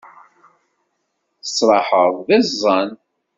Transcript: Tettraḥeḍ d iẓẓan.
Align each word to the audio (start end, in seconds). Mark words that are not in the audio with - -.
Tettraḥeḍ 1.43 2.13
d 2.27 2.29
iẓẓan. 2.37 2.89